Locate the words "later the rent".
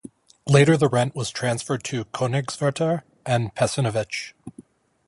0.47-1.15